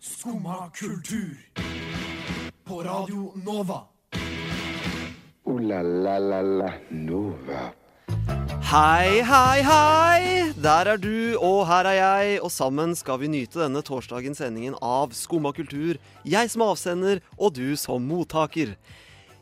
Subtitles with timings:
[0.00, 1.36] Skumma kultur.
[2.64, 3.82] På Radio Nova.
[5.44, 7.72] O-la-la-la-la Nova.
[8.66, 10.52] Hei, hei, hei!
[10.58, 14.74] Der er du, og her er jeg, og sammen skal vi nyte denne torsdagens sendingen
[14.82, 16.00] av Skumma kultur.
[16.26, 18.74] Jeg som avsender, og du som mottaker.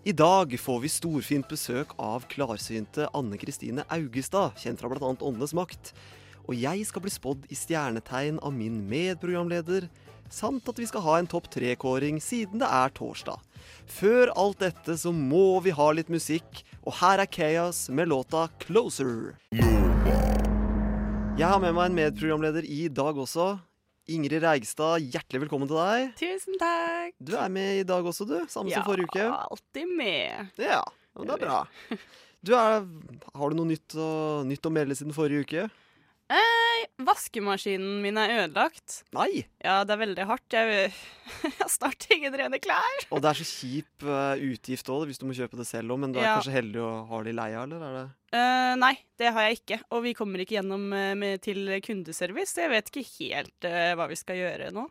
[0.04, 5.14] I dag får vi storfint besøk av klarsynte Anne Kristine Augestad, kjent fra bl.a.
[5.16, 5.94] Åndenes makt.
[6.44, 9.86] Og jeg skal bli spådd i stjernetegn av min medprogramleder,
[10.32, 13.40] samt at vi skal ha en topp tre-kåring siden det er torsdag.
[13.88, 18.48] Før alt dette så må vi ha litt musikk, og her er Chaos med låta
[18.60, 19.36] 'Closer'.
[21.34, 23.58] Jeg har med meg en medprogramleder i dag også.
[24.06, 26.12] Ingrid Reigstad, hjertelig velkommen til deg.
[26.20, 27.14] Tusen takk.
[27.18, 28.36] Du er med i dag også, du.
[28.52, 29.24] Samme som forrige uke.
[29.24, 30.52] Ja, alltid med.
[30.60, 30.82] Ja,
[31.16, 31.64] det er bra.
[32.44, 32.82] Du er,
[33.32, 35.62] har du noe nytt å, nytt å melde siden forrige uke?
[36.32, 39.02] Eh, vaskemaskinen min er ødelagt.
[39.12, 39.44] Nei!
[39.60, 40.56] Ja, det er veldig hardt.
[40.56, 40.88] Jeg,
[41.60, 43.04] jeg snart ingen rene klær.
[43.12, 46.00] Og det er så kjip uh, utgift òg, hvis du må kjøpe det selv òg.
[46.06, 46.34] Men du er Ja.
[46.38, 47.84] kanskje heldig og har det i leia, eller?
[47.84, 48.04] Er det?
[48.40, 49.80] Eh, nei, det har jeg ikke.
[49.92, 52.54] Og vi kommer ikke gjennom eh, med, til kundeservice.
[52.56, 54.88] så Jeg vet ikke helt uh, hva vi skal gjøre nå.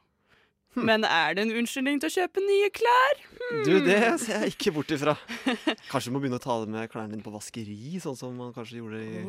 [0.73, 0.85] Hm.
[0.89, 3.19] Men er det en unnskyldning til å kjøpe nye klær?
[3.66, 5.13] Du, det ser jeg ikke bort ifra.
[5.91, 8.53] Kanskje du må begynne å ta det med klærne dine på vaskeri, sånn som man
[8.55, 9.22] kanskje gjorde i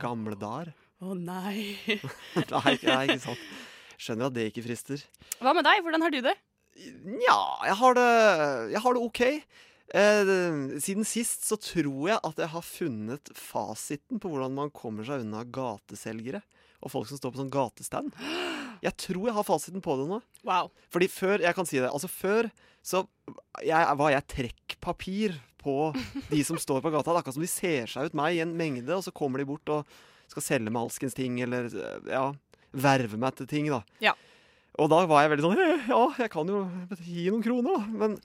[0.00, 0.72] gamle dager.
[1.00, 1.78] Å nei.
[2.52, 3.44] Nei, nei, ikke sant.
[4.00, 5.00] Skjønner at det ikke frister.
[5.40, 5.80] Hva med deg?
[5.84, 6.34] Hvordan har du det?
[7.04, 8.10] Nja, jeg har det,
[8.74, 9.20] jeg har det OK.
[9.90, 10.32] Eh,
[10.84, 15.24] siden sist så tror jeg at jeg har funnet fasiten på hvordan man kommer seg
[15.24, 16.42] unna gateselgere
[16.80, 18.12] og folk som står på sånn gatestand.
[18.84, 20.20] Jeg tror jeg har fasiten på det nå.
[20.48, 20.70] Wow.
[20.92, 21.90] Fordi før Jeg kan si det.
[21.90, 22.48] Altså Før
[22.80, 23.02] så
[23.60, 25.90] jeg, var jeg trekkpapir på
[26.30, 27.10] de som står på gata.
[27.10, 29.42] Det er akkurat som de ser seg ut meg i en mengde, og så kommer
[29.42, 29.98] de bort og
[30.32, 31.68] skal selge meg alskens ting, eller
[32.08, 32.24] ja,
[32.72, 33.82] verve meg til ting, da.
[34.02, 34.14] Ja.
[34.80, 36.62] Og da var jeg veldig sånn «Eh, Ja, jeg kan jo
[37.02, 37.98] gi noen kroner, da.
[38.04, 38.16] Men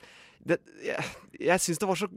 [0.45, 1.02] det, jeg,
[1.42, 2.08] jeg syns det, var så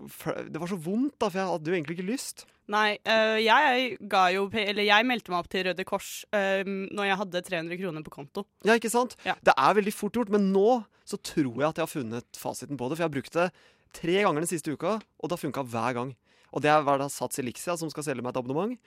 [0.52, 2.44] det var så vondt, da, for jeg hadde jo egentlig ikke lyst.
[2.68, 7.06] Nei, øh, jeg ga jo Eller jeg meldte meg opp til Røde Kors øh, når
[7.08, 8.44] jeg hadde 300 kroner på konto.
[8.68, 9.16] Ja, ikke sant?
[9.24, 9.38] Ja.
[9.40, 12.76] Det er veldig fort gjort, men nå så tror jeg at jeg har funnet fasiten
[12.76, 12.98] på det.
[12.98, 13.48] For jeg har brukt det
[13.96, 16.12] tre ganger den siste uka, og det har funka hver gang.
[16.52, 18.78] Og det har vært Sats Elixia som skal selge meg et abonnement.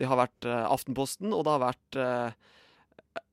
[0.00, 2.32] Det har vært eh, Aftenposten, og det har vært eh,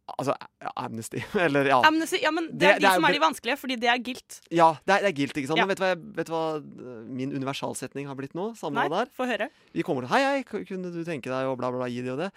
[0.07, 0.31] Altså
[0.79, 1.19] Amnesty.
[1.45, 1.81] Eller ja.
[1.83, 3.89] Amnesty, ja, men det, Det- er de det er som er de vanskelige, fordi det
[3.91, 4.37] er guilt.
[4.55, 5.59] ja det, er, det er guilt, ikke sant?
[5.59, 5.65] Ja.
[5.67, 5.89] Vet du, hva
[6.19, 8.53] vet du hva eh, min universalsetning har blitt nå?
[8.55, 9.03] Samme Nei, der.
[9.09, 9.11] er.
[9.17, 9.49] få høre.
[9.75, 12.13] Vi kommer til Hei, hei, kunne du tenke deg å bla, bla, bla, gi det
[12.15, 12.29] og det?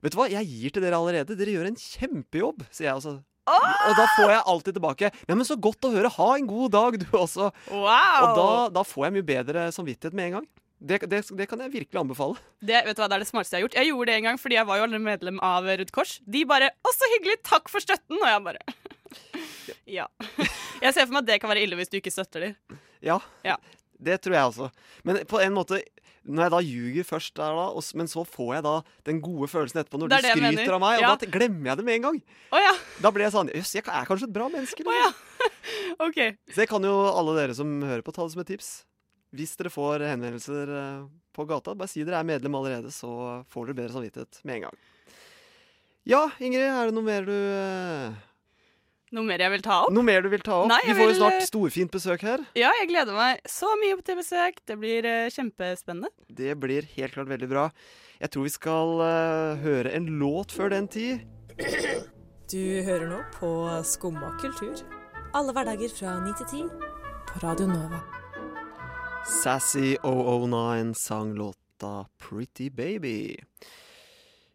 [0.00, 1.36] Vet du hva, jeg gir til dere allerede.
[1.36, 3.18] Dere gjør en kjempejobb, sier jeg også.
[3.50, 6.08] Og da får jeg alltid tilbake Ja, men så godt å høre.
[6.16, 7.50] Ha en god dag, du også.
[7.68, 8.24] Wow!
[8.24, 8.48] Og da,
[8.80, 10.48] da får jeg mye bedre samvittighet med en gang.
[10.80, 12.40] Det, det, det kan jeg virkelig anbefale.
[12.64, 13.76] Det, vet du hva, det er det smarteste jeg har gjort.
[13.76, 16.14] Jeg gjorde det en gang fordi jeg var jo allerede medlem av Rødt Kors.
[16.24, 17.42] De bare 'Å, så hyggelig!
[17.44, 18.64] Takk for støtten!' Og jeg bare
[20.00, 20.06] Ja.
[20.80, 22.78] Jeg ser for meg at det kan være ille hvis du ikke støtter dem.
[23.04, 23.56] Ja, Ja.
[24.00, 24.70] det tror jeg også.
[25.04, 25.82] Men på en måte
[26.20, 28.74] når jeg da ljuger først der, da, og, men så får jeg da
[29.08, 31.14] den gode følelsen etterpå når du skryter av meg, og Ja.
[31.16, 32.18] da glemmer jeg det med en gang.
[32.52, 32.74] Oh, ja.
[33.00, 34.84] Da blir jeg sånn Jøss, jeg er kanskje et bra menneske.
[34.84, 35.00] Liksom.
[35.00, 35.10] ja.
[36.06, 36.36] okay.
[36.52, 38.84] Så det kan jo alle dere som hører på, ta det som et tips.
[39.36, 41.04] Hvis dere får henvendelser eh,
[41.36, 44.64] på gata, bare si dere er medlem allerede, så får dere bedre samvittighet med en
[44.66, 44.80] gang.
[46.08, 48.18] Ja, Ingrid, er det noe mer du eh,
[49.14, 49.92] Noe mer jeg vil ta opp?
[49.94, 50.70] Noe mer du vil ta opp?
[50.70, 52.44] Nei, Vi får jo vil, snart eh, storfint besøk her.
[52.58, 54.62] Ja, jeg gleder meg så mye til besøk.
[54.66, 56.10] Det blir kjempespennende.
[56.26, 57.66] Det blir helt klart veldig bra.
[58.20, 58.94] Jeg tror vi skal
[59.62, 61.26] høre en låt før den tid.
[62.50, 63.50] Du hører nå på
[63.86, 64.82] Skumma kultur.
[65.34, 66.90] Alle hverdager fra 9 til 10
[67.30, 68.19] på Radio Nova.
[69.26, 73.40] Sassy 009 sang låta Pretty Baby.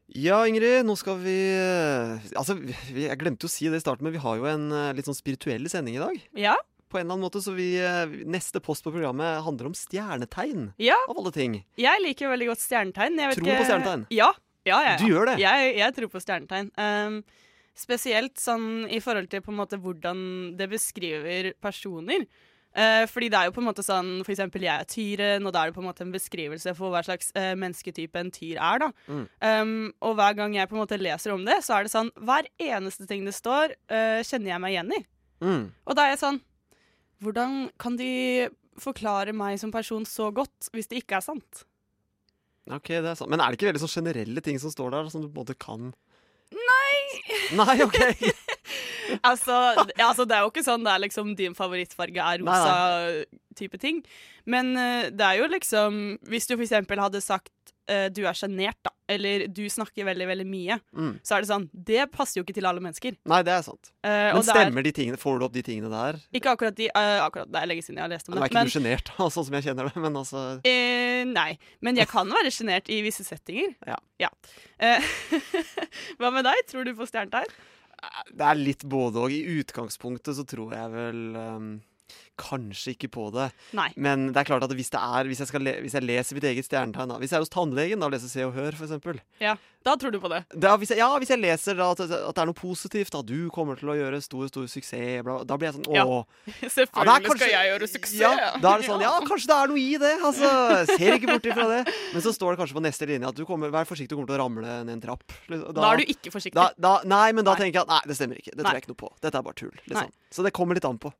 [0.05, 2.55] Ja, Ingrid, nå skal vi eh, Altså,
[2.93, 5.17] jeg glemte å si det i starten, men vi har jo en eh, litt sånn
[5.17, 6.19] spirituell sending i dag.
[6.37, 6.55] Ja.
[6.89, 10.69] På en eller annen måte, så vi, eh, Neste post på programmet handler om stjernetegn,
[10.81, 10.97] ja.
[11.09, 11.57] av alle ting.
[11.81, 13.21] Jeg liker veldig godt stjernetegn.
[13.21, 14.07] Jeg vet Tror du på stjernetegn?
[14.13, 14.31] Ja.
[14.67, 14.97] ja, ja, ja.
[15.01, 15.39] Du gjør det?
[15.41, 16.73] Jeg, jeg tror på stjernetegn.
[16.77, 17.21] Um,
[17.75, 20.19] spesielt sånn i forhold til på en måte hvordan
[20.59, 22.29] det beskriver personer.
[22.75, 25.53] Eh, fordi det er jo på en måte sånn For eksempel jeg er tyren, og
[25.55, 28.59] da er det på en måte en beskrivelse for hva slags eh, mennesketype en tyr
[28.59, 28.81] er.
[28.83, 28.89] da.
[29.07, 29.21] Mm.
[29.39, 32.11] Um, og hver gang jeg på en måte leser om det, så er det sånn
[32.19, 35.01] Hver eneste ting det står, eh, kjenner jeg meg igjen i.
[35.45, 35.63] Mm.
[35.87, 36.41] Og da er jeg sånn
[37.23, 38.11] Hvordan kan de
[38.79, 41.63] forklare meg som person så godt hvis det ikke er sant?
[42.67, 43.31] Ok, det er sant.
[43.31, 45.45] Men er det ikke veldig sånn generelle ting som står der, som du på en
[45.45, 45.93] måte kan
[46.55, 47.55] Nei!
[47.55, 48.01] Nei, OK!
[49.23, 49.55] altså,
[49.99, 53.25] altså, det er jo ikke sånn det er liksom din favorittfarge er Nei, rosa
[53.55, 54.03] type ting.
[54.45, 57.49] Men uh, det er jo liksom Hvis du for eksempel hadde sagt
[57.89, 61.13] uh, du er sjenert, da, eller du snakker veldig, veldig mye, Mm.
[61.25, 63.15] så er det sånn Det passer jo ikke til alle mennesker.
[63.29, 63.91] Nei, det er sant.
[64.05, 65.19] Uh, Men stemmer er de tingene?
[65.21, 66.19] Får du opp de tingene der?
[66.35, 68.43] ikke akkurat de Akkurat det er lenge siden jeg har lest om Nå det.
[68.43, 70.45] er ikke Men, du sjenert, sånn som jeg kjenner det, men altså
[71.25, 71.57] nei.
[71.81, 73.73] Men jeg kan være sjenert i visse settinger.
[74.21, 74.29] Ja.
[74.77, 75.01] Eh,
[76.19, 76.61] Hva med deg?
[76.69, 77.49] Tror du på stjernetegn?
[78.31, 79.33] Det er litt både og.
[79.33, 81.69] I utgangspunktet så tror jeg vel ehm,
[82.35, 83.49] Kanskje ikke på det.
[83.77, 83.89] Nei.
[83.95, 86.67] Men det er klart at hvis, det er, hvis, jeg, hvis jeg leser mitt eget
[86.67, 89.61] stjernetegn Hvis jeg er hos tannlegen da, og leser Se og Hør, f.eks.
[89.85, 90.39] Da tror du på det.
[90.49, 93.27] Da, hvis jeg, ja, hvis jeg leser da, at, at det er noe positivt, at
[93.29, 96.05] du kommer til å gjøre stor stor suksess, bla, da blir jeg sånn Ja.
[96.09, 96.23] åh.
[96.75, 98.17] Selvfølgelig Ja, kanskje- skal jeg gjøre suksess.
[98.19, 98.31] Ja,
[98.63, 100.13] da er det sånn, ja, kanskje det er noe i det.
[100.31, 100.51] Altså,
[100.95, 101.81] ser ikke bort ifra det.
[102.15, 104.31] Men så står det kanskje på neste linje at du kommer, vær forsiktig, du kommer
[104.33, 105.23] til å ramle ned en trapp.
[105.47, 106.57] Da, Da er du ikke forsiktig.
[106.81, 107.59] Nei, men da Nei.
[107.61, 108.55] tenker jeg at nei, det stemmer ikke.
[108.57, 109.13] Det tror jeg ikke noe på.
[109.21, 109.77] Dette er bare tull.
[109.85, 110.11] Liksom.
[110.33, 111.13] Så det kommer litt an på.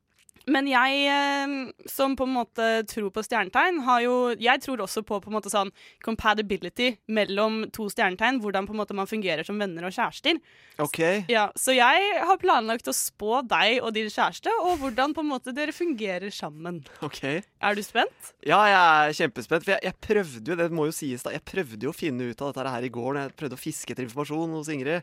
[0.46, 5.02] Men jeg, eh, som på en måte tror på stjernetegn, har jo Jeg tror også
[5.02, 5.72] på på en måte sånn
[6.04, 8.38] compatibility mellom to stjernetegn.
[8.42, 10.38] Hvordan på en måte man fungerer som venner og kjærester.
[10.78, 11.00] OK.
[11.32, 15.30] Ja, Så jeg har planlagt å spå deg og din kjæreste, og hvordan på en
[15.32, 16.84] måte dere fungerer sammen.
[17.02, 18.32] ok Er du spent?
[18.46, 19.64] Ja, jeg er kjempespent.
[19.64, 22.30] For jeg, jeg prøvde jo, det må jo sies da, jeg prøvde jo å finne
[22.30, 25.02] ut av dette her i går når jeg prøvde å fiske etter informasjon hos Ingrid.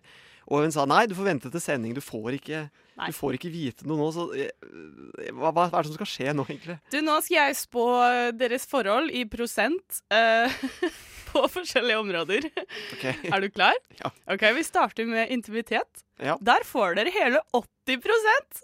[0.50, 1.95] Og hun sa nei, du får vente til sending.
[1.95, 2.66] Du får ikke,
[2.98, 4.10] du får ikke vite noe nå.
[4.16, 4.51] Så eh,
[5.31, 6.78] hva, hva er det som skal skje nå, egentlig?
[6.94, 7.88] Du, Nå skal jeg spå
[8.38, 10.63] deres forhold i prosent uh,
[11.34, 12.48] på forskjellige områder.
[12.98, 13.16] Okay.
[13.34, 13.78] Er du klar?
[14.01, 14.12] Ja.
[14.30, 16.06] Ok, Vi starter med intimitet.
[16.22, 16.38] Ja.
[16.42, 18.63] Der får dere hele 80%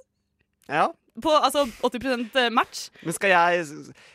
[0.70, 0.86] ja.
[1.22, 2.90] på, altså 80% match.
[3.02, 3.66] Men skal jeg,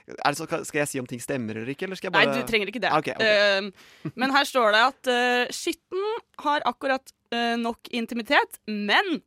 [0.07, 1.89] det så, skal jeg si om ting stemmer eller ikke?
[1.89, 2.93] Eller jeg Nei, du trenger ikke det.
[3.01, 3.27] Okay, okay.
[3.27, 3.75] ok.
[4.07, 6.07] Eh, men her står det at uh, skytten
[6.47, 7.15] har akkurat eh,
[7.61, 9.21] nok intimitet, men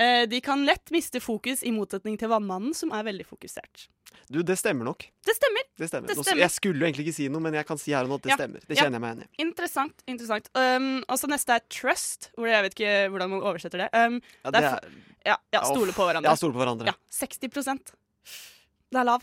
[0.00, 3.88] eh, de kan lett miste fokus i motsetning til vannmannen, som er veldig fokusert.
[4.30, 5.04] Du, det stemmer nok.
[5.26, 5.64] Det stemmer.
[5.78, 6.10] Det stemmer.
[6.10, 6.40] Det stemmer.
[6.44, 8.22] Jeg skulle jo egentlig ikke si noe, men jeg kan si her og nå at
[8.26, 8.36] det Ja.
[8.38, 8.60] stemmer.
[8.66, 8.82] Det Ja.
[8.84, 9.42] kjenner jeg meg igjen i.
[9.44, 10.02] Interessant.
[10.06, 10.48] interessant.
[10.54, 13.88] Um, og så neste er trust, hvor jeg vet ikke hvordan man oversetter det.
[13.94, 14.80] Um, Ja, Det er er,
[15.26, 16.26] ja, ja, stole på hverandre.
[16.30, 16.86] ja, stole på hverandre.
[16.86, 17.92] Ja, 60%
[18.90, 19.22] Det er lav.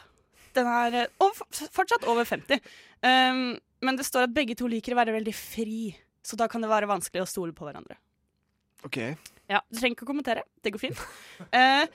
[0.56, 2.60] Den er eh, og fortsatt over 50.
[3.04, 5.96] Um, men det står at begge to liker å være veldig fri,
[6.28, 7.96] så da kan det være vanskelig å stole på hverandre.
[8.86, 9.00] Ok.
[9.48, 10.44] Ja, Du trenger ikke å kommentere.
[10.64, 11.04] Det går fint.
[11.56, 11.88] Eh,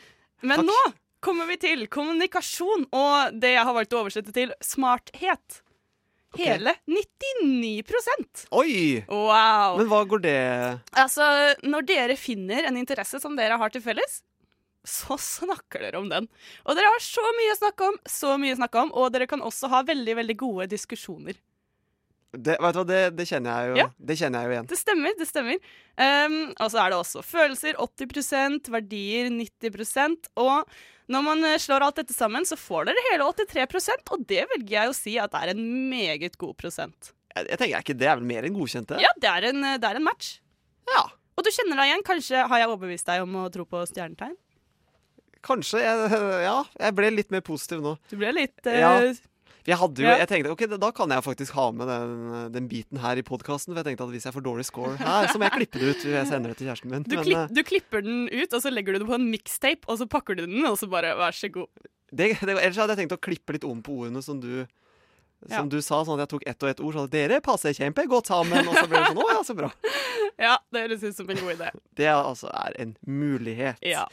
[0.43, 0.71] men Takk.
[0.71, 0.79] nå
[1.23, 5.61] kommer vi til kommunikasjon og det jeg har valgt å oversette til smarthet.
[6.33, 6.49] Okay.
[6.49, 9.03] Hele 99% Oi!
[9.05, 9.77] Wow!
[9.77, 10.37] Men hva går det
[10.97, 11.27] Altså,
[11.61, 14.23] når dere finner en interesse som dere har til felles,
[14.81, 16.31] så snakker dere om den.
[16.65, 19.29] Og dere har så mye å snakke om, så mye å snakke om, og dere
[19.31, 21.37] kan også ha veldig, veldig gode diskusjoner.
[22.33, 23.87] Det, vet du hva, det, det kjenner jeg jo Ja.
[23.99, 24.69] Det kjenner jeg jo igjen.
[24.71, 25.73] Det stemmer, det stemmer.
[26.01, 30.77] Um, og så er det også følelser 80% verdier 90% og
[31.13, 34.77] når man eh, slår alt dette sammen, så får dere hele 83% og det velger
[34.77, 37.11] jeg å si at er en meget god prosent.
[37.35, 39.01] Jeg, jeg tenker er ikke det er vel mer enn godkjente?
[39.03, 40.39] Ja, det er en, eh, det er en match.
[40.93, 41.05] Ja,
[41.37, 42.07] Og du kjenner deg igjen.
[42.07, 44.35] Kanskje har jeg overbevist deg om å tro på stjernetegn?
[45.43, 45.81] Kanskje.
[45.83, 47.97] Jeg, ja, jeg ble litt mer positiv nå.
[48.11, 48.93] Du ble litt uh, Ja.
[49.63, 52.13] Jeg, hadde jo, jeg tenkte ok, da kan jeg faktisk ha med den,
[52.55, 53.73] den biten her i podkasten.
[53.73, 55.93] For jeg tenkte at hvis jeg får dårlig score her, så må jeg klippe det
[55.93, 56.07] ut.
[56.11, 57.07] Jeg sender det til kjæresten min.
[57.07, 59.29] du, Men klipp, eh, du klipper den ut, og så legger du det på en
[59.31, 61.71] mixtape, og så pakker du den, og så bare vær så god.
[62.11, 64.65] det, det, ellers hadde jeg tenkt å klippe litt om på ordene som du.
[65.51, 66.95] Som du sa, sånn at jeg tok ett og ett ord.
[66.95, 68.69] Sånn at dere passer kjempegodt sammen.
[68.69, 69.71] Og så ble det sånn, å ja, så bra.
[70.43, 71.67] Ja, det høres ut som en god idé.
[71.99, 73.77] Det er, altså er en mulighet.
[73.85, 74.07] Ja.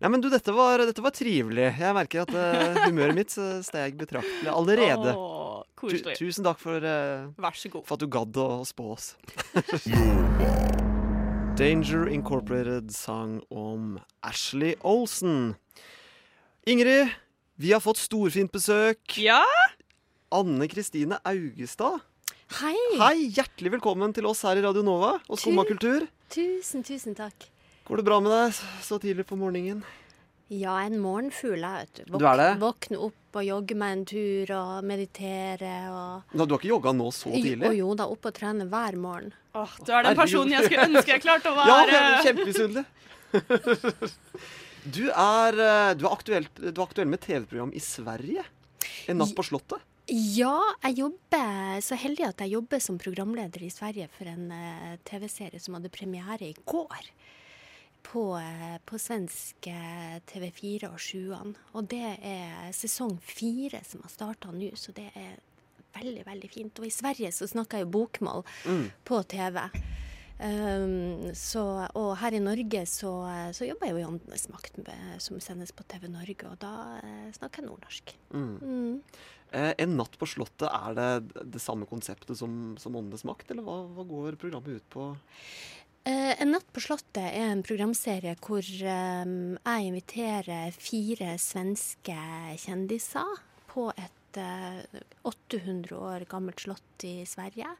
[0.00, 1.66] Nei, men du, dette var, dette var trivelig.
[1.78, 5.12] Jeg merker at uh, humøret mitt eh, steg betraktelig allerede.
[5.14, 6.16] Åh, Tu, koselig.
[6.18, 7.84] tusen takk for, uh, Vær så god.
[7.86, 9.12] for at du gadd å spå oss.
[11.60, 15.54] Danger Incorporated sang om Ashley Olsen.
[16.68, 17.08] Ingrid,
[17.56, 19.16] vi har fått storfint besøk.
[19.22, 19.40] Ja,
[20.34, 22.00] Anne Kristine Augestad.
[22.58, 22.74] Hei!
[22.98, 26.06] Hei, hjertelig velkommen til oss her i Radio Nova og Skummakultur.
[26.34, 27.46] Tusen, tusen takk.
[27.86, 29.84] Går det bra med deg så tidlig på morgenen?
[30.50, 32.18] Ja, en morgenfugl, jeg, vet du.
[32.18, 32.48] Du er det?
[32.62, 36.92] Våkne opp og jogge meg en tur og meditere og Nå, du har ikke jogga
[36.94, 37.72] nå så tidlig?
[37.78, 39.32] jo da, opp og trene hver morgen.
[39.58, 41.90] Åh, du er den personen jeg skulle ønske jeg klarte å være.
[41.94, 42.86] Ja, kjempemisunnelig.
[44.86, 48.44] Du er, eh, du, er du er aktuell med TV-program i Sverige.
[49.10, 49.82] En natt på Slottet.
[50.08, 54.92] Ja, jeg jobber så heldig at jeg jobber som programleder i Sverige for en uh,
[55.08, 57.08] TV-serie som hadde premiere i går.
[58.06, 61.56] På, eh, på svensk eh, TV4 og Sjuan.
[61.74, 65.32] Og det er sesong fire som har starta nå, så det er
[65.96, 66.78] veldig, veldig fint.
[66.78, 68.84] Og i Sverige så snakker jeg jo bokmål Mm.
[69.10, 69.58] på TV.
[70.38, 71.64] Um, så,
[71.98, 73.10] og her i Norge så,
[73.56, 77.00] så jobber jeg jo i Åndenes makt, med- som sendes på TV Norge, og da
[77.34, 78.14] snakker jeg nordnorsk.
[78.30, 78.58] Mm.
[78.62, 79.02] Mm.
[79.56, 83.64] Eh, en natt på Slottet, er det det samme konseptet som, som Åndenes makt, eller
[83.64, 85.08] hva, hva går programmet ut på?
[86.06, 92.18] Eh, en natt på Slottet er en programserie hvor eh, jeg inviterer fire svenske
[92.62, 93.40] kjendiser
[93.72, 97.72] på et eh, 800 år gammelt slott i Sverige.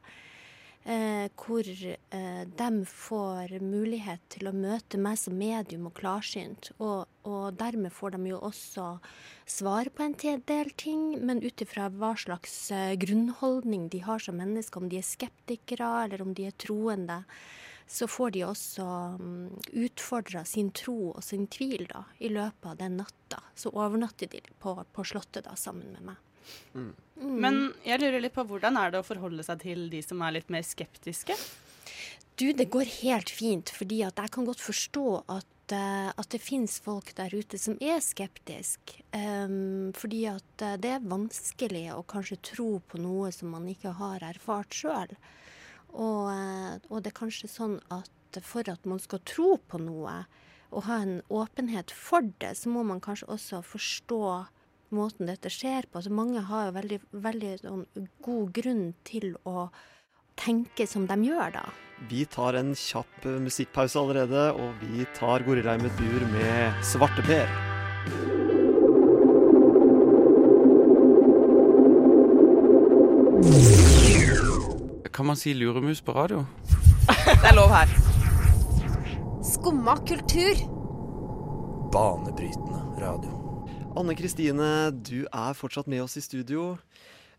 [0.87, 6.69] Eh, hvor eh, de får mulighet til å møte meg som medium og klarsynt.
[6.79, 8.85] Og, og dermed får de jo også
[9.43, 10.15] svar på en
[10.47, 15.01] del ting, men ut ifra hva slags eh, grunnholdning de har som mennesker, om de
[15.01, 17.25] er skeptikere eller om de er troende,
[17.87, 18.85] så får de også
[19.19, 19.27] um,
[19.75, 23.43] utfordra sin tro og sin tvil da, i løpet av den natta.
[23.55, 26.26] Så overnatter de på, på Slottet da, sammen med meg.
[26.73, 26.91] Mm.
[27.41, 30.37] Men jeg lurer litt på hvordan er det å forholde seg til de som er
[30.37, 31.35] litt mer skeptiske?
[32.37, 36.41] Du, det går helt fint, fordi at jeg kan godt forstå at, uh, at det
[36.43, 39.01] finnes folk der ute som er skeptiske.
[39.09, 43.95] Um, fordi at eh, det er vanskelig å kanskje tro på noe som man ikke
[43.97, 45.17] har erfart sjøl.
[45.97, 48.13] Og, uh, og det er kanskje sånn at
[48.45, 50.19] for at man skal tro på noe
[50.67, 54.21] og ha en åpenhet for det, så må man kanskje også forstå
[54.95, 55.99] måten dette skjer på.
[55.99, 57.85] Altså mange har jo veldig, veldig sånn
[58.23, 59.67] god grunn til å
[60.37, 61.65] tenke som de gjør, da.
[62.09, 67.49] Vi tar en kjapp musikkpause allerede, og vi tar mitt bur med Svarteper.
[75.13, 76.45] Kan man si luremus på radio?
[77.41, 77.89] Det er lov her.
[79.41, 80.61] Skumma kultur.
[81.91, 83.36] Banebrytende radio.
[83.97, 86.75] Anne Kristine, du er fortsatt med oss i studio.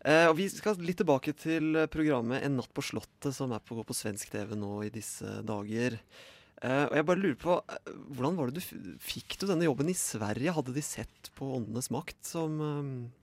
[0.03, 3.77] Eh, og Vi skal litt tilbake til programmet En natt på Slottet, som er på,
[3.77, 5.95] går på svensk TV nå i disse dager.
[6.59, 9.87] Eh, og jeg bare lurer på, eh, Hvordan var det du fikk du denne jobben
[9.87, 10.51] i Sverige?
[10.51, 13.18] Hadde de sett på Åndenes makt som, eh,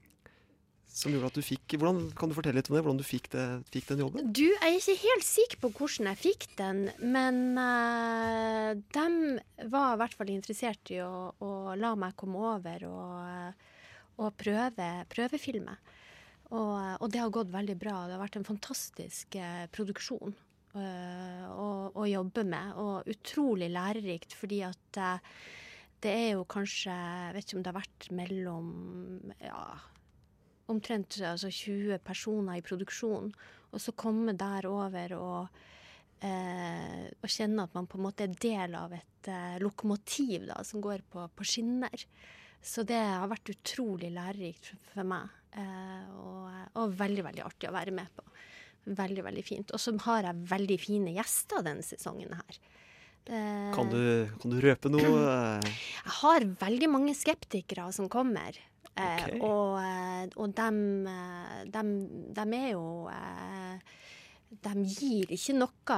[0.97, 2.83] som gjorde at du fikk hvordan, Kan du fortelle litt om det?
[2.85, 4.31] Hvordan du fikk, det, fikk den jobben?
[4.33, 9.93] Du, jeg er ikke helt sikker på hvordan jeg fikk den, men uh, de var
[9.93, 13.77] i hvert fall interessert i å, å la meg komme over og, eh,
[14.17, 15.77] og prøve, prøvefilme.
[16.47, 18.05] Og, og det har gått veldig bra.
[18.07, 20.33] Det har vært en fantastisk uh, produksjon
[20.77, 25.35] uh, å, å jobbe med, og utrolig lærerikt, fordi at eh,
[26.05, 28.67] det er jo kanskje Jeg vet ikke om det har vært mellom
[29.41, 29.61] ja,
[30.71, 33.31] omtrent altså 20 personer i produksjon,
[33.71, 35.61] og så komme der over og,
[36.25, 40.61] eh, og kjenne at man på en måte er del av et eh, lokomotiv da,
[40.67, 42.07] som går på, på skinner.
[42.63, 46.47] Så det har vært utrolig lærerikt for, for meg, eh, og,
[46.81, 48.25] og veldig, veldig artig å være med på.
[48.97, 49.71] Veldig, veldig fint.
[49.75, 52.59] Og så har jeg veldig fine gjester denne sesongen her.
[53.27, 53.99] Eh, Kan du,
[54.39, 55.03] kan du røpe noe?
[55.67, 58.55] jeg har veldig mange skeptikere som kommer.
[58.97, 59.41] Eh, Ok.
[59.45, 60.69] og eh, og de,
[61.05, 61.89] de, dem,
[62.33, 63.77] dem er jo eh,
[64.65, 65.97] De gir ikke noe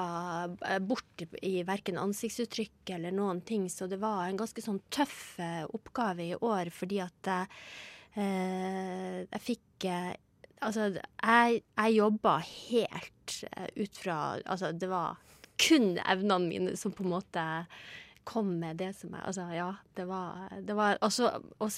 [0.68, 5.38] eh, bort i, verken ansiktsuttrykk eller noen ting, så det var en ganske sånn tøff
[5.40, 10.16] eh, oppgave i år, fordi at eh, jeg fikk eh,
[10.60, 15.16] Altså, jeg, jeg jobba helt eh, ut fra Altså, det var
[15.60, 17.46] kun evnene mine som på en måte
[18.30, 21.32] kom med det som jeg Altså, ja, det var, det var Og så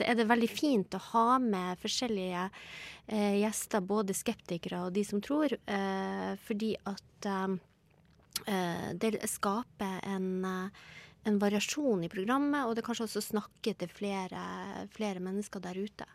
[0.04, 2.48] er det veldig fint å ha med forskjellige
[3.08, 7.56] eh, gjester, både skeptikere og de som tror, eh, fordi at eh,
[8.48, 10.90] eh, det skaper en eh,
[11.24, 14.42] en variasjon i programmet, og det kanskje også snakker til flere,
[14.96, 16.08] flere mennesker der ute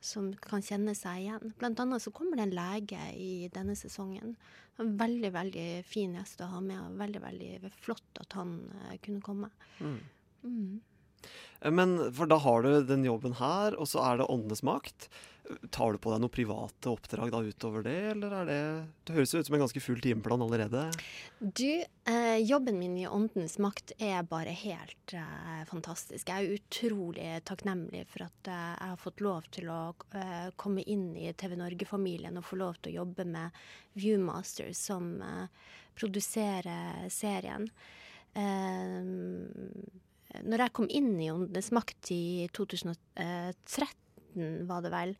[0.00, 1.52] som kan kjenne seg igjen.
[1.58, 4.36] Blant annet så kommer det en lege i denne sesongen.
[4.80, 8.98] En veldig, veldig fin gjest å ha med, og veldig, veldig flott at han eh,
[9.04, 9.50] kunne komme.
[9.80, 9.96] Mm.
[10.44, 10.74] Mm.
[11.60, 15.08] Eh, Men for da har du den jobben her, og så er det Åndenes makt.
[15.70, 18.62] Tar du på deg noen private oppdrag da utover det, eller er det
[19.06, 20.80] Det høres jo ut som en ganske full timeplan allerede.
[21.38, 26.26] Du, eh, jobben min i Åndenes makt er bare helt eh, fantastisk.
[26.26, 29.80] Jeg er utrolig takknemlig for at eh, jeg har fått lov til å
[30.18, 33.62] eh, komme inn i TV Norge-familien og få lov til å jobbe med
[33.94, 35.46] Viewmaster, som eh,
[35.94, 37.70] produserer serien.
[38.34, 38.98] Eh,
[40.44, 44.02] når jeg kom inn i Åndenes makt i 2013,
[44.68, 45.14] var det vel,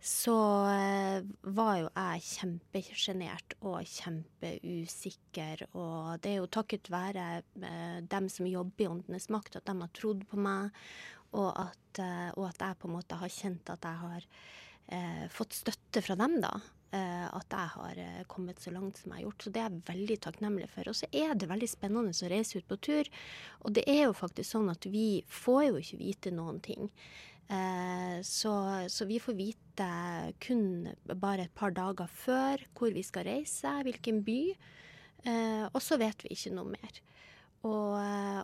[0.00, 0.36] så
[0.70, 5.64] eh, var jo jeg kjempesjenert og kjempeusikker.
[5.74, 9.76] Og det er jo takket være eh, dem som jobber i Åndenes makt, at de
[9.82, 10.70] har trodd på meg,
[11.36, 14.28] og at, eh, og at jeg på en måte har kjent at jeg har
[14.94, 16.54] eh, fått støtte fra dem, da.
[16.90, 19.44] Eh, at jeg har eh, kommet så langt som jeg har gjort.
[19.44, 20.90] Så det er jeg veldig takknemlig for.
[20.90, 23.10] Og så er det veldig spennende å reise ut på tur.
[23.62, 26.90] Og det er jo faktisk sånn at vi får jo ikke vite noen ting.
[27.46, 28.54] Eh, så,
[28.90, 29.90] så vi får vite
[30.42, 34.42] kun bare et par dager før hvor vi skal reise, hvilken by.
[35.70, 37.00] Og så vet vi ikke noe mer.
[37.68, 37.92] Og,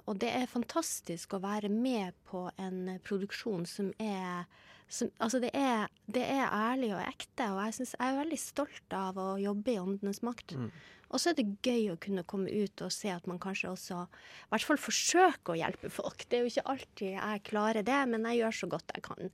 [0.04, 4.44] og det er fantastisk å være med på en produksjon som er
[4.88, 8.38] som, altså det er, det er ærlig og ekte, og jeg, synes, jeg er veldig
[8.38, 10.54] stolt av å jobbe i Åndenes makt.
[10.54, 10.68] Mm.
[11.06, 13.98] Og så er det gøy å kunne komme ut og se at man kanskje også
[14.06, 16.24] i hvert fall forsøker å hjelpe folk.
[16.26, 19.30] Det er jo ikke alltid jeg klarer det, men jeg gjør så godt jeg kan.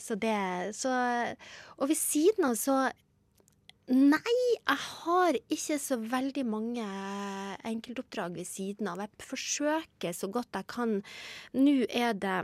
[0.00, 0.36] Så det,
[0.76, 0.92] så,
[1.78, 2.76] og ved siden av så
[3.84, 4.16] Nei,
[4.64, 6.84] jeg har ikke så veldig mange
[7.68, 9.02] enkeltoppdrag ved siden av.
[9.02, 10.94] Jeg forsøker så godt jeg kan.
[11.52, 12.38] Nå er det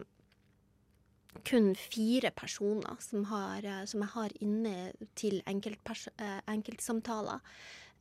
[1.47, 4.75] kun fire personer som, har, eh, som jeg har inne
[5.19, 7.45] til eh, enkeltsamtaler.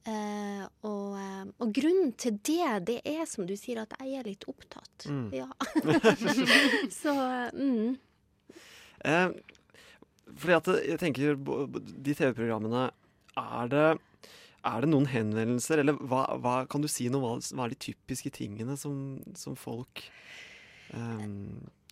[0.07, 1.17] Uh, og,
[1.59, 5.05] og grunnen til det, det er som du sier, at jeg er litt opptatt.
[5.11, 5.27] Mm.
[5.35, 5.49] Ja.
[7.01, 7.13] så
[7.51, 7.97] mm.
[9.03, 9.35] Uh,
[10.39, 12.87] fordi at jeg tenker De TV-programmene
[13.39, 13.87] er det,
[14.67, 17.75] er det noen henvendelser, eller hva, hva kan du si noe om hva, hva er
[17.75, 20.03] de typiske tingene som, som folk
[20.95, 21.27] eh,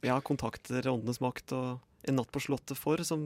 [0.08, 3.22] ja, kontakter Åndenes makt og En natt på Slottet for, som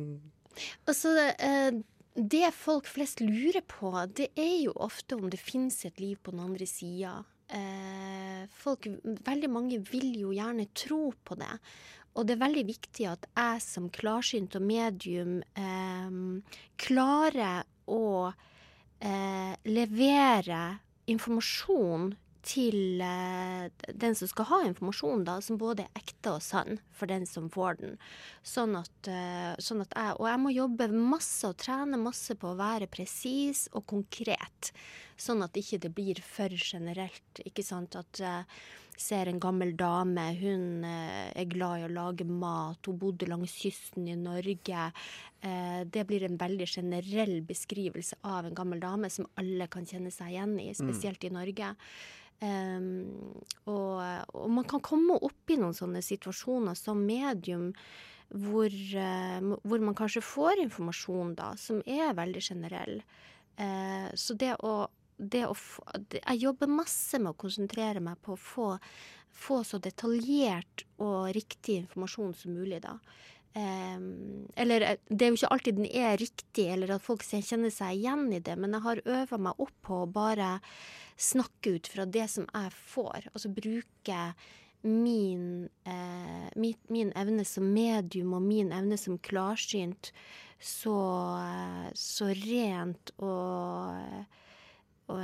[0.89, 1.75] Altså, eh,
[2.15, 6.33] det folk flest lurer på, det er jo ofte om det finnes et liv på
[6.33, 7.21] den andre sida.
[7.51, 11.53] Eh, folk, veldig mange vil jo gjerne tro på det.
[12.15, 16.17] Og det er veldig viktig at jeg som klarsynt og medium eh,
[16.83, 20.63] klarer å eh, levere
[21.11, 22.11] informasjon
[22.45, 27.09] til eh, den som skal ha informasjon, da, som både er ekte og sann for
[27.11, 27.95] den som får den.
[28.47, 32.51] Sånn at, eh, sånn at jeg, og jeg må jobbe masse og trene masse på
[32.51, 34.71] å være presis og konkret.
[35.21, 37.43] Sånn at ikke det blir for generelt.
[37.45, 37.97] Ikke sant?
[37.99, 38.45] At jeg
[39.01, 43.53] ser en gammel dame, hun eh, er glad i å lage mat, hun bodde langs
[43.61, 44.89] kysten i Norge.
[45.41, 50.35] Det blir en veldig generell beskrivelse av en gammel dame som alle kan kjenne seg
[50.35, 51.71] igjen i, spesielt i Norge.
[52.41, 53.99] Um, og,
[54.33, 57.67] og man kan komme opp i noen sånne situasjoner som medium
[58.31, 63.03] hvor, uh, hvor man kanskje får informasjon da, som er veldig generell.
[63.59, 64.87] Uh, så det å,
[65.21, 65.53] det å
[66.17, 68.69] Jeg jobber masse med å konsentrere meg på å få,
[69.33, 72.97] få så detaljert og riktig informasjon som mulig, da.
[73.51, 77.73] Um, eller eh, det er jo ikke alltid den er riktig, eller at folk kjenner
[77.73, 80.53] seg igjen i det, men jeg har øva meg opp på å bare
[81.19, 83.27] snakke ut fra det som jeg får.
[83.33, 84.21] Altså bruke
[84.87, 90.13] min, eh, min, min evne som medium og min evne som klarsynt
[90.61, 90.95] så,
[91.41, 94.39] eh, så rent og
[95.11, 95.19] og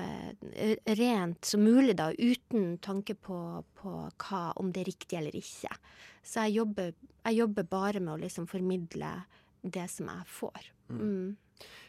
[0.52, 3.40] eh, rent som mulig, da, uten tanke på,
[3.80, 5.74] på hva, om det er riktig eller ikke.
[6.28, 9.12] Så jeg jobber, jeg jobber bare med å liksom formidle
[9.64, 10.72] det som jeg får.
[10.92, 11.36] Mm.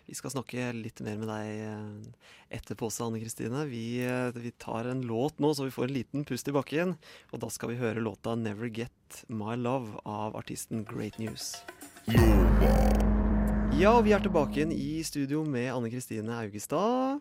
[0.08, 3.66] Vi skal snakke litt mer med deg eh, etterpå også, Anne Kristine.
[3.68, 6.94] Vi, eh, vi tar en låt nå, så vi får en liten pust i bakken.
[7.34, 11.58] Og da skal vi høre låta 'Never Get My Love' av artisten Great News.
[13.78, 17.20] Ja, vi er tilbake igjen i studio med Anne Kristine Augestad.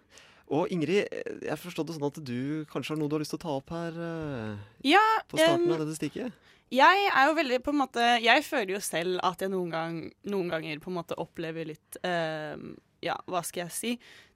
[0.53, 3.33] Og Ingrid, eh, jeg forstod det sånn at du kanskje har noe du har lyst
[3.35, 6.53] til å ta opp her eh, Ja, på starten um, av dette stikket?
[6.71, 9.97] Jeg er jo veldig på en måte Jeg føler jo selv at jeg noen, gang,
[10.27, 12.71] noen ganger på en måte opplever litt um,
[13.03, 13.93] Ja, hva skal jeg si?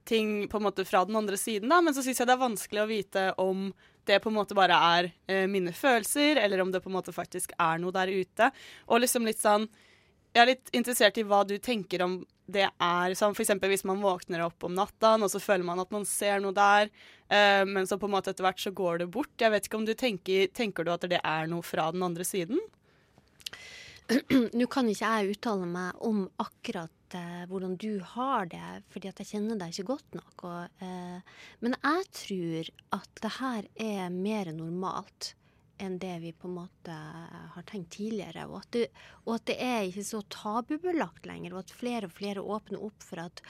[0.08, 1.78] Ting på en måte fra den andre siden, da.
[1.84, 3.68] Men så syns jeg det er vanskelig å vite om
[4.08, 7.14] det på en måte bare er uh, mine følelser, eller om det på en måte
[7.14, 8.48] faktisk er noe der ute.
[8.90, 9.68] Og liksom litt sånn
[10.32, 14.02] Jeg er litt interessert i hva du tenker om det er sånn eksempel hvis man
[14.02, 16.90] våkner opp om natta, og så føler man at man ser noe der,
[17.28, 19.32] eh, men så på en måte etter hvert så går det bort.
[19.40, 22.26] Jeg vet ikke om du tenker Tenker du at det er noe fra den andre
[22.26, 22.60] siden?
[24.58, 29.22] Nå kan ikke jeg uttale meg om akkurat eh, hvordan du har det, fordi at
[29.22, 30.46] jeg kjenner deg ikke godt nok.
[30.48, 35.34] Og, eh, men jeg tror at det her er mer normalt
[35.78, 36.96] enn det vi på en måte
[37.54, 38.46] har tenkt tidligere.
[38.50, 38.88] Og at det,
[39.24, 43.06] og at det er ikke så tabubelagt lenger, og at flere og flere åpner opp
[43.06, 43.42] for at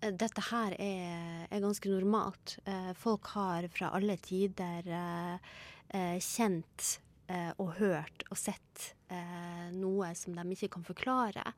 [0.00, 2.58] eh, dette her er, er ganske normalt.
[2.64, 5.54] Eh, folk har fra alle tider eh,
[5.94, 6.96] eh, kjent
[7.32, 11.54] eh, og hørt og sett eh, noe som de ikke kan forklare.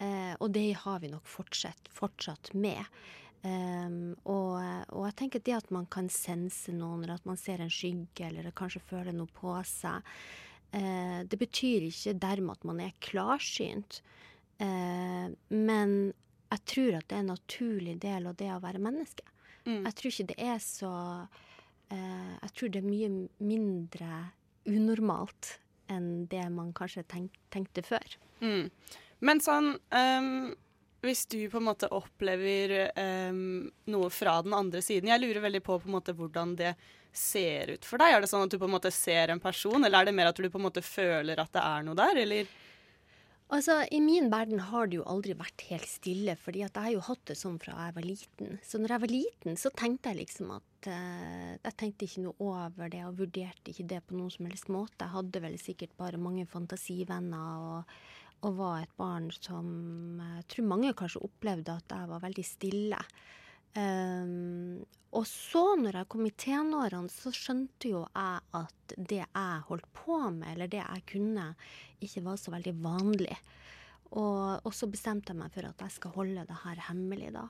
[0.00, 2.84] Eh, og det har vi nok fortsatt, fortsatt med.
[3.40, 4.60] Um, og,
[4.92, 8.28] og jeg tenker det at man kan sense noen, eller at man ser en skygge,
[8.28, 10.04] eller kanskje føler noe på seg,
[10.76, 14.02] uh, det betyr ikke dermed at man er klarsynt.
[14.60, 15.94] Uh, men
[16.50, 19.24] jeg tror at det er en naturlig del av det å være menneske.
[19.64, 19.84] Mm.
[19.86, 20.90] Jeg tror ikke det er så
[21.92, 23.10] uh, Jeg tror det er mye
[23.44, 24.20] mindre
[24.68, 25.54] unormalt
[25.90, 28.16] enn det man kanskje tenk, tenkte før.
[28.44, 28.68] Mm.
[29.26, 30.52] Men sånn ehm,
[31.00, 32.90] Hvis du på en måte opplever
[33.30, 36.74] um, noe fra den andre siden Jeg lurer veldig på, på en måte hvordan det
[37.16, 38.14] ser ut for deg.
[38.14, 40.30] Er det sånn at du på en måte ser en person, eller er det mer
[40.30, 42.52] at du på en måte føler at det er noe der, eller?
[43.50, 46.94] Altså, I min verden har det jo aldri vært helt stille, fordi at jeg har
[46.94, 48.60] jo hatt det sånn fra jeg var liten.
[48.62, 52.52] Så når jeg var liten, så tenkte jeg liksom at uh, Jeg tenkte ikke noe
[52.52, 55.02] over det og vurderte ikke det på noen som helst måte.
[55.02, 57.98] Jeg hadde vel sikkert bare mange fantasivenner og,
[58.46, 59.66] og var et barn som
[60.20, 63.00] Jeg tror mange kanskje opplevde at jeg var veldig stille.
[63.76, 64.80] Um,
[65.14, 69.88] og så, når jeg kom i tenårene, så skjønte jo jeg at det jeg holdt
[69.94, 71.50] på med, eller det jeg kunne,
[72.02, 73.36] ikke var så veldig vanlig.
[74.10, 77.46] Og, og så bestemte jeg meg for at jeg skal holde det her hemmelig, da.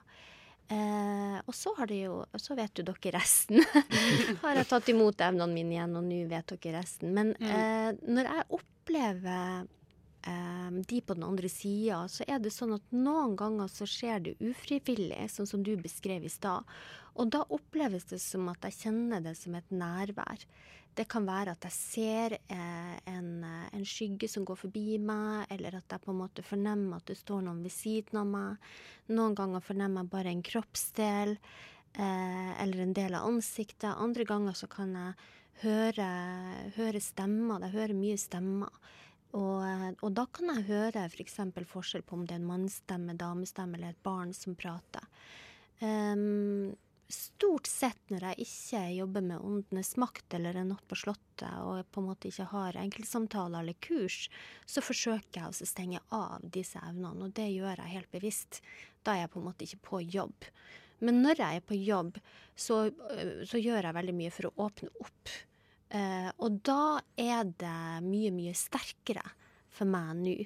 [0.71, 3.59] Eh, og så har det jo Så vet jo dere resten.
[4.45, 7.13] har jeg tatt imot evnene mine igjen, og nå vet dere resten.
[7.17, 9.80] Men eh, når jeg opplever eh,
[10.21, 14.35] de på den andre sida, så er det sånn at noen ganger så skjer det
[14.45, 16.69] ufrivillig, sånn som du beskrev i stad.
[17.17, 20.45] Og da oppleves det som at jeg kjenner det som et nærvær.
[20.97, 25.47] Det kan være at jeg ser eh, en, eh, en skygge som går forbi meg,
[25.55, 28.71] eller at jeg på en måte fornemmer at det står noen ved siden av meg.
[29.15, 33.93] Noen ganger fornemmer jeg bare en kroppsdel eh, eller en del av ansiktet.
[33.93, 35.31] Andre ganger så kan jeg
[35.63, 36.11] høre,
[36.77, 37.63] høre stemmer.
[37.69, 38.75] Jeg hører mye stemmer.
[39.37, 41.39] Og, eh, og da kan jeg høre f.eks.
[41.55, 45.07] For forskjell på om det er en mannsstemme, damestemme eller et barn som prater.
[45.81, 46.75] Um,
[47.11, 51.89] stort sett når jeg ikke jobber med Åndenes makt eller en natt på Slottet og
[51.91, 54.27] på en måte ikke har enkeltsamtaler eller kurs,
[54.69, 58.61] så forsøker jeg å stenge av disse evnene, og det gjør jeg helt bevisst.
[59.03, 60.51] Da er jeg på en måte ikke på jobb.
[61.01, 62.19] Men når jeg er på jobb,
[62.55, 62.83] så,
[63.49, 65.33] så gjør jeg veldig mye for å åpne opp.
[65.91, 67.77] Eh, og da er det
[68.07, 69.25] mye, mye sterkere
[69.75, 70.41] for meg nå.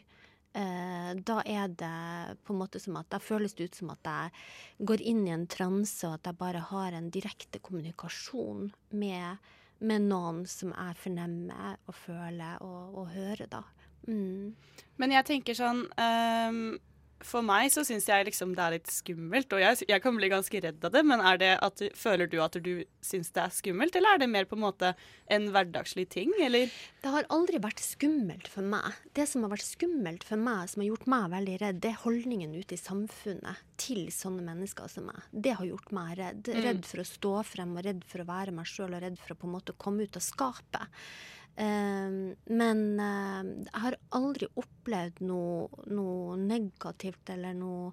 [0.54, 4.06] Uh, da er det på en måte som at da føles det ut som at
[4.06, 9.48] jeg går inn i en transe, og at jeg bare har en direkte kommunikasjon med,
[9.82, 13.64] med noen som jeg fornemmer og føler og, og hører, da.
[14.06, 14.54] Mm.
[15.02, 16.76] Men jeg tenker sånn ehm,
[17.24, 20.28] For meg så syns jeg liksom det er litt skummelt, og jeg, jeg kan bli
[20.32, 21.02] ganske redd av det.
[21.06, 22.72] Men er det at, føler du at du
[23.04, 24.92] syns det er skummelt, eller er det mer på en måte
[25.32, 26.72] en hverdagslig ting, eller?
[27.04, 28.98] Det har aldri vært skummelt for meg.
[29.16, 32.02] Det som har vært skummelt for meg, som har gjort meg veldig redd, det er
[32.02, 35.28] holdningen ute i samfunnet til sånne mennesker som meg.
[35.30, 36.50] Det har gjort meg redd.
[36.66, 39.34] Redd for å stå frem, og redd for å være meg sjøl, og redd for
[39.34, 41.04] å på en måte komme ut av skapet.
[41.54, 47.92] Um, men uh, jeg har aldri opplevd noe, noe negativt eller noe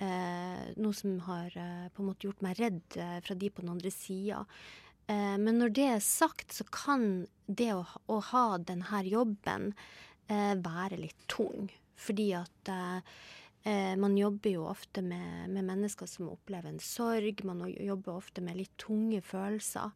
[0.00, 3.74] uh, noe som har uh, på en måte gjort meg redd fra de på den
[3.74, 4.44] andre sida.
[5.04, 9.74] men når det er sagt, så kan det å, å ha denne jobben
[10.64, 11.68] være litt tung.
[12.00, 12.70] Fordi at
[14.00, 17.44] man jobber jo ofte med, med mennesker som opplever en sorg.
[17.44, 19.92] Man jobber ofte med litt tunge følelser.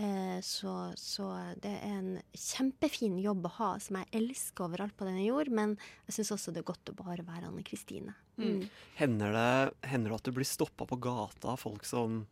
[0.00, 1.26] Eh, så, så,
[1.60, 5.50] det er en kjempefin jobb å ha, som jeg elsker overalt på denne jord.
[5.52, 5.76] Men
[6.08, 8.16] jeg syns også det er godt å bare være Anne Kristine.
[8.40, 8.62] Mm.
[8.96, 12.22] Hender, det, hender det at du blir stoppa på gata av folk som,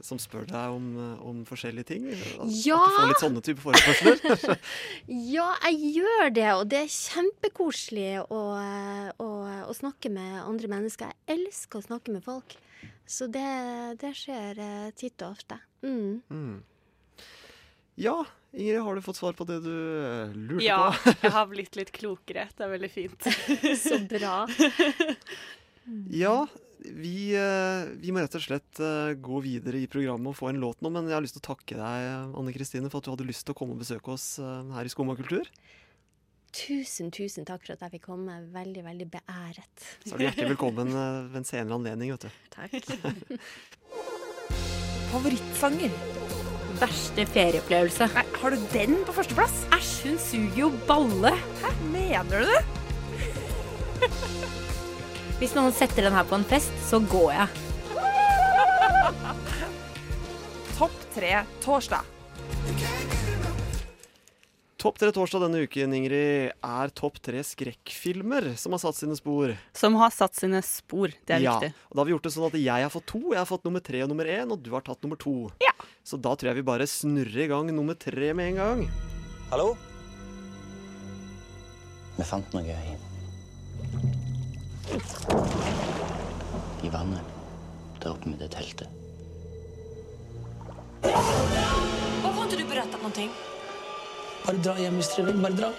[0.00, 0.86] som spør deg om,
[1.20, 2.08] om, forskjellige ting?
[2.08, 2.78] At, ja!
[2.80, 4.56] At du får litt sånne type forespørsler?
[5.34, 8.40] ja, jeg gjør det, og det er kjempekoselig å,
[9.20, 9.30] å,
[9.66, 11.12] å, snakke med andre mennesker.
[11.12, 12.56] Jeg elsker å snakke med folk.
[13.04, 13.44] Så det,
[14.00, 15.60] det skjer eh, titt og ofte.
[15.84, 16.22] Mm.
[16.30, 16.60] Mm.
[18.00, 21.10] Ja, Ingrid, har du fått svar på det du uh, lurte ja, på?
[21.10, 22.46] Ja, jeg har blitt litt klokere.
[22.56, 23.26] Det er veldig fint.
[23.84, 24.38] Så bra.
[26.22, 26.36] ja,
[26.80, 30.62] vi, uh, vi, må rett og slett uh, gå videre i programmet og få en
[30.62, 32.06] låt nå, men jeg har lyst til å takke deg,
[32.40, 34.92] Anne Kristine, for at du hadde lyst til å komme og besøke oss her i
[34.92, 35.44] Skumma kultur.
[36.56, 38.40] Tusen, tusen takk for at jeg fikk komme.
[38.50, 39.84] Veldig, veldig beæret.
[40.02, 42.30] Så er du hjertelig velkommen ved en senere anledning, vet du.
[42.56, 42.80] Takk.
[45.12, 46.49] Favorittsanger?
[46.80, 48.08] Verste ferieopplevelse.
[48.14, 49.64] Nei, har du den på førsteplass?
[49.76, 51.34] Æsj, hun suger jo balle.
[51.62, 52.62] Hæ, mener du det?
[55.40, 57.48] Hvis noen setter den her på en fest, så går jeg.
[60.78, 62.19] Topp tre torsdag.
[64.80, 69.52] Topp tre torsdag denne uken Ingrid, er topp tre skrekkfilmer som har satt sine spor.
[69.76, 71.84] Som har satt sine spor, det er ja, viktig.
[71.90, 73.68] Og da har vi gjort det sånn at jeg har fått to, jeg har fått
[73.68, 75.34] nummer tre og nummer én, og du har tatt nummer to.
[75.60, 75.74] Ja.
[76.00, 78.80] Så da tror jeg vi bare snurrer i gang nummer tre med en gang.
[79.52, 79.76] Hallo?
[82.16, 82.96] Vi fant noe i
[86.80, 88.88] I vannet der oppe med det teltet.
[91.04, 93.32] Hvorfor har inte du noen någonting?
[94.46, 95.40] Bare dra hjem hvis dere vil.
[95.44, 95.70] Bare dra.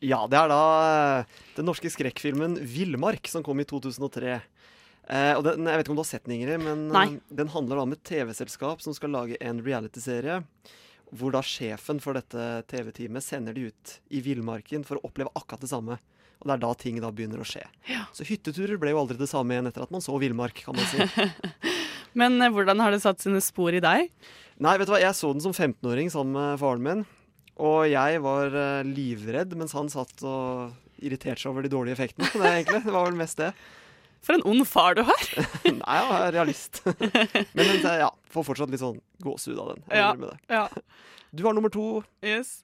[0.00, 0.60] Ja, det er da
[1.20, 4.38] eh, den norske skrekkfilmen 'Villmark' som kom i 2003.
[5.10, 7.08] Eh, og den, jeg vet ikke om du har sett den, Ingrid, men eh, Nei.
[7.28, 10.40] den handler da om et TV-selskap som skal lage en realityserie.
[11.10, 15.66] Hvor da sjefen for dette TV-teamet sender de ut i villmarken for å oppleve akkurat
[15.66, 15.98] det samme.
[16.40, 17.66] Og det er da ting da begynner å skje.
[18.16, 20.86] Så hytteturer ble jo aldri det samme igjen etter at man så villmark, kan man
[20.88, 21.04] si.
[22.18, 24.10] Men eh, hvordan har det satt sine spor i deg?
[24.60, 27.04] Nei, vet du hva, jeg så den som 15-åring sammen med faren min.
[27.60, 32.28] Og jeg var eh, livredd mens han satt og irriterte seg over de dårlige effektene.
[32.32, 32.82] Det, egentlig.
[32.86, 33.52] det var vel mest det.
[34.24, 35.28] For en ond far du har.
[35.64, 36.82] Nei, jeg er realist.
[37.56, 39.86] Men ja, får fortsatt litt sånn gåsehud av den.
[39.88, 40.66] Jeg Ja, ja.
[41.30, 42.02] Du har nummer to.
[42.26, 42.60] Yes.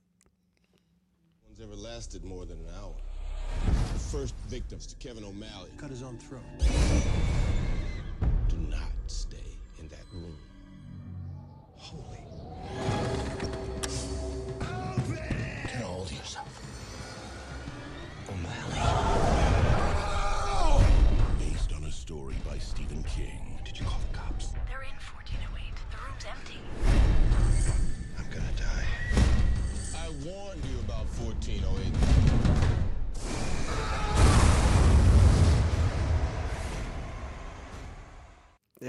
[4.07, 5.69] first victims to Kevin O'Malley.
[5.79, 6.43] Cut his own throat.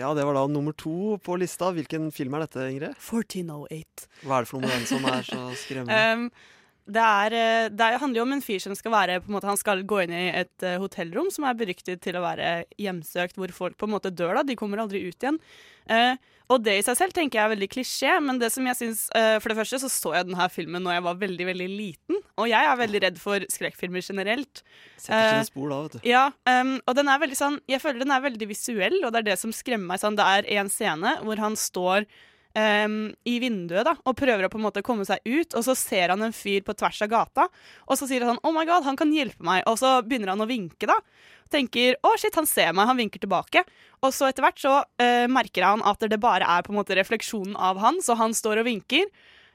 [0.08, 1.68] Ja, det var da nummer to på lista.
[1.76, 2.94] Hvilken film er dette, Ingrid?
[2.96, 4.06] 1408.
[4.24, 5.98] Hva er det for noe med den som er så skremmende?
[6.08, 6.30] Um,
[6.88, 9.36] det, er, eh, det er- handler jo om en fyr som skal være på en
[9.36, 12.66] måte, Han skal gå inn i et eh, hotellrom som er beryktet til å være
[12.80, 14.36] hjemsøkt, hvor folk på en måte dør.
[14.36, 15.40] da, De kommer aldri ut igjen.
[15.90, 16.16] Uh,
[16.50, 19.06] og det i seg selv tenker jeg er veldig klisjé, men det som jeg synes,
[19.16, 22.20] uh, for det første så så jeg denne filmen når jeg var veldig veldig liten,
[22.38, 24.64] og jeg er veldig redd for skrekkfilmer generelt.
[24.98, 26.08] Setter sine uh, spor da, vet du.
[26.08, 29.22] ja, um, og den er veldig sånn Jeg føler den er veldig visuell, og det
[29.22, 30.20] er det som skremmer meg sånn.
[30.20, 32.08] Det er en scene hvor han står
[32.58, 35.76] um, i vinduet da og prøver å på en måte komme seg ut, og så
[35.78, 37.48] ser han en fyr på tvers av gata,
[37.86, 39.64] og så sier han sånn Oh my god, han kan hjelpe meg.
[39.70, 40.98] Og så begynner han å vinke, da.
[41.54, 43.64] Tenker å shit, han ser meg, han vinker tilbake.
[44.04, 46.98] Og så etter hvert så uh, merker han at det bare er på en måte
[46.98, 49.08] refleksjonen av han, så han står og vinker.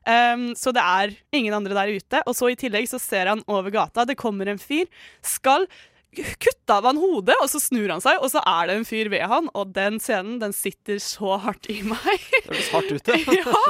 [0.03, 2.23] Um, så det er ingen andre der ute.
[2.27, 4.88] Og så i tillegg så ser han over gata, det kommer en fyr,
[5.23, 5.69] skal
[6.12, 9.11] kutte av han hodet, og så snur han seg, og så er det en fyr
[9.12, 9.48] ved han.
[9.59, 12.27] Og den scenen, den sitter så hardt i meg.
[12.37, 13.20] Det høres hardt ut, det.
[13.40, 13.62] ja.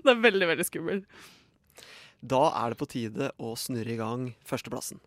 [0.00, 1.26] Det er veldig, veldig skummelt.
[2.24, 5.02] Da er det på tide å snurre i gang førsteplassen.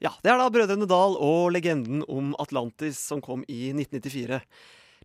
[0.00, 4.40] Ja, det er da Brødrene Dal og legenden om Atlantis som kom i 1994.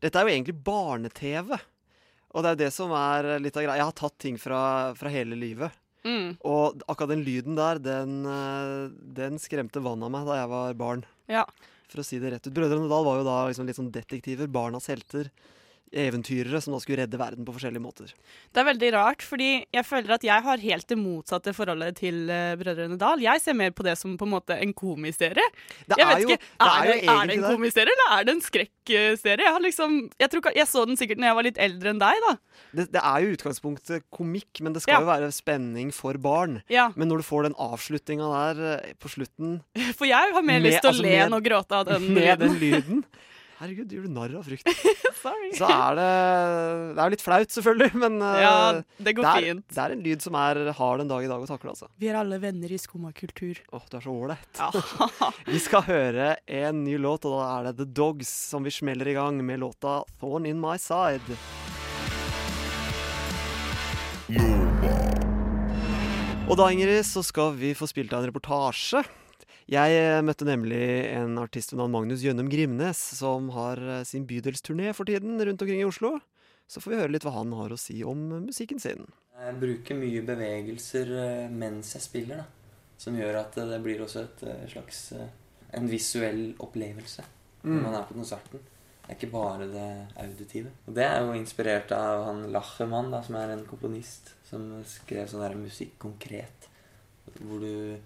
[0.03, 1.55] Dette er jo egentlig barne-TV.
[2.31, 3.79] Og det er det som er litt av greia.
[3.81, 4.61] Jeg har tatt ting fra,
[4.95, 5.75] fra hele livet.
[6.07, 6.37] Mm.
[6.47, 8.85] Og akkurat den lyden der, den, eh,
[9.19, 11.03] den skremte vannet av meg da jeg var barn.
[11.29, 11.45] Ja.
[11.91, 12.55] For å si det rett ut.
[12.55, 14.49] Brødrene Dal var jo da liksom litt sånn detektiver.
[14.51, 15.29] Barnas helter.
[15.91, 18.13] Eventyrere som da skulle redde verden på forskjellige måter.
[18.55, 22.29] Det er veldig rart, fordi jeg føler at jeg har helt det motsatte forholdet til
[22.31, 23.19] uh, Brødrene Dal.
[23.19, 25.43] Jeg ser mer på det som på en måte en komiserie.
[25.89, 27.51] Det jeg er vet jo- ikke, det er er, jo det, er det en det.
[27.57, 29.47] komiserie, eller er det en skrekkserie?
[29.49, 32.23] Jeg, liksom, jeg, tror, jeg så den sikkert når jeg var litt eldre enn deg,
[32.29, 32.33] da.
[32.71, 35.01] Det, det er jo utgangspunktet komikk, men det skal Ja.
[35.03, 36.61] jo være spenning for barn.
[36.71, 36.87] Ja.
[36.95, 39.59] Men når du får den avslutninga der eh, på slutten
[39.99, 42.07] For jeg har mer Med- lyst til å altså, le enn å gråte av den
[42.15, 43.03] Med den lyden.
[43.61, 44.73] Herregud, du gjør du narr av frykten.
[45.21, 45.51] Sorry.
[45.53, 46.05] Så er det
[46.95, 48.53] Det er jo litt flaut, selvfølgelig, men eh, Ja,
[49.05, 49.65] det går er, fint.
[49.69, 51.89] Det er en lyd som er hard en dag i dag å takle, altså.
[52.01, 53.61] Vi er alle venner i skummakultur.
[53.69, 54.63] Åh, du er så ålreit.
[55.53, 59.13] vi skal høre en ny låt, og da er det The Dogs som vi smeller
[59.13, 61.37] i gang med låta Thorn In My Side.
[66.49, 69.05] Og da, Ingrid, så skal vi få spilt av en reportasje.
[69.71, 70.81] Jeg eh, møtte nemlig
[71.15, 75.61] en artist ved navn Magnus Jønnum Grimnes, som har eh, sin bydelsturné for tiden rundt
[75.63, 76.17] omkring i Oslo.
[76.71, 79.05] Så får vi høre litt hva han har å si om eh, musikken sin.
[79.41, 81.09] Jeg bruker mye bevegelser
[81.55, 82.49] mens jeg spiller, da.
[83.01, 84.99] Som gjør at det blir også et slags
[85.73, 87.23] en visuell opplevelse
[87.63, 87.81] når Mm.
[87.85, 88.61] man er på konserten.
[89.01, 89.87] Det er ikke bare det
[90.21, 90.69] auditive.
[90.89, 95.27] Og det er jo inspirert av han Lachemann, da, som er en komponist som skrev
[95.29, 96.65] sånn der musikk konkret.
[97.39, 97.97] Hvor du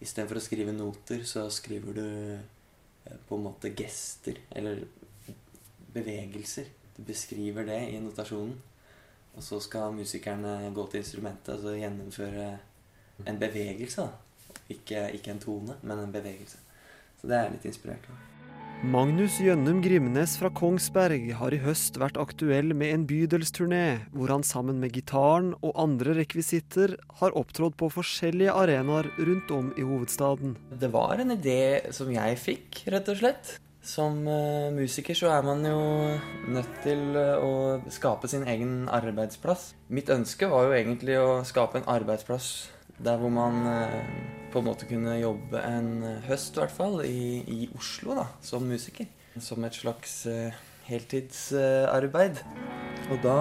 [0.00, 4.84] istedenfor å skrive noter, så skriver du eh, på en måte gester eller
[5.94, 6.70] bevegelser.
[6.96, 8.56] Du beskriver det i notasjonen.
[9.36, 12.48] Og så skal musikerne gå til instrumentet og så gjennomføre
[13.30, 14.08] en bevegelse.
[14.70, 16.58] Ikke, ikke en tone, men en bevegelse.
[17.20, 18.29] Så det er litt inspirert av.
[18.80, 24.40] Magnus Jønnum Grimnes fra Kongsberg har i høst vært aktuell med en bydelsturné, hvor han
[24.40, 30.56] sammen med gitaren og andre rekvisitter har opptrådt på forskjellige arenaer rundt om i hovedstaden.
[30.72, 33.52] Det var en idé som jeg fikk, rett og slett.
[33.84, 35.84] Som uh, musiker så er man jo
[36.56, 39.74] nødt til eh, å skape sin egen arbeidsplass.
[39.92, 44.66] Mitt ønske var jo egentlig å skape en arbeidsplass der hvor man eh, på en
[44.66, 45.90] måte kunne jobbe en
[46.26, 49.08] høst, i hvert fall, i, i Oslo da, som musiker.
[49.40, 50.56] Som et slags eh,
[50.88, 52.40] heltidsarbeid.
[53.10, 53.38] Og da,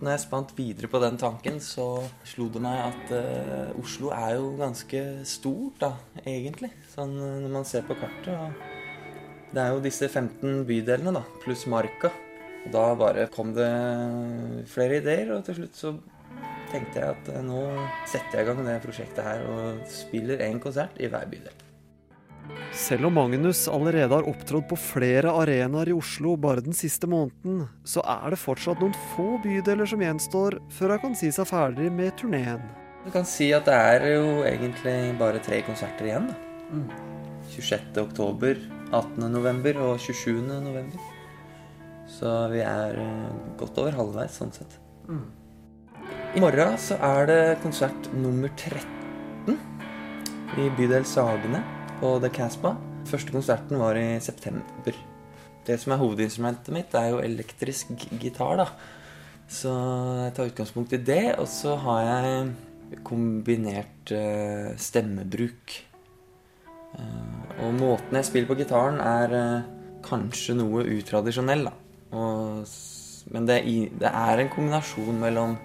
[0.00, 1.86] når jeg spant videre på den tanken, så
[2.28, 5.92] slo det meg at uh, Oslo er jo ganske stort, da,
[6.24, 6.72] egentlig.
[6.94, 8.64] Sånn eh, når man ser på kartet.
[9.52, 12.12] Det er jo disse 15 bydelene, da, pluss Marka.
[12.66, 13.70] Og da bare kom det
[14.72, 15.92] flere ideer, og til slutt så
[16.72, 17.62] tenkte jeg at eh, nå
[18.08, 21.62] setter jeg i gang det prosjektet her og spiller en konsert i hver bydel.
[22.76, 27.64] Selv om Magnus allerede har opptrådt på flere arenaer i Oslo bare den siste måneden,
[27.88, 31.90] så er det fortsatt noen få bydeler som gjenstår før han kan si seg ferdig
[31.94, 32.62] med turneen.
[33.06, 36.30] Du kan si at det er jo egentlig bare tre konserter igjen.
[36.30, 37.02] da.
[37.52, 38.00] 26.
[38.02, 38.58] oktober,
[38.90, 39.28] 18.
[39.30, 40.42] november og 27.
[40.42, 41.12] november.
[42.10, 44.78] Så vi er eh, godt over halvveis sånn sett.
[46.36, 49.54] I morgen så er det konsert nummer 13
[50.60, 51.62] i bydel Sagene
[51.96, 52.74] på The Casbah.
[53.08, 54.98] Første konserten var i september.
[55.64, 57.88] Det som er hovedinstrumentet mitt, er jo elektrisk
[58.20, 58.66] gitar, da.
[59.48, 59.72] Så
[60.26, 65.72] jeg tar utgangspunkt i det, og så har jeg kombinert eh, stemmebruk.
[66.98, 69.70] Eh, og måten jeg spiller på gitaren, er eh,
[70.04, 71.72] kanskje noe utradisjonell, da.
[72.12, 72.76] Og,
[73.32, 73.62] men det,
[74.04, 75.56] det er en kombinasjon mellom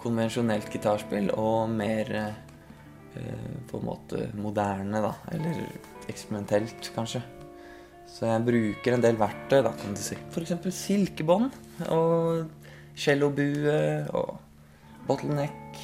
[0.00, 5.12] konvensjonelt gitarspill og mer eh, på en måte moderne, da.
[5.34, 5.60] Eller
[6.10, 7.22] eksperimentelt, kanskje.
[8.10, 10.18] Så jeg bruker en del verktøy, da, kan du si.
[10.32, 10.56] F.eks.
[10.74, 11.52] silkebånd
[11.94, 12.48] og
[12.98, 13.76] cellobue
[14.18, 14.34] og
[15.06, 15.78] bottleneck,